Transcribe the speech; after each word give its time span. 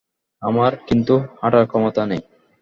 আমার 0.41 0.71
কিন্তু 0.87 1.13
হাঁটার 1.41 1.65
ক্ষমতা 1.67 2.01
নেই। 2.05 2.21